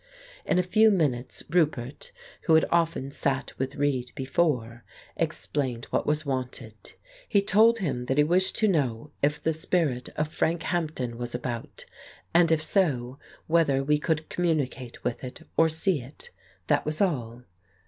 [0.47, 2.11] In a few minutes Roupert,
[2.47, 4.83] who had often sat with Reid before,
[5.15, 6.93] explained what was wanted.
[7.29, 11.35] He told him that we wished to know if the spirit of Frank Hampden was
[11.35, 11.85] about,
[12.33, 16.31] and, if so, whether we could communicate with it, or see it.
[16.65, 17.43] That was all.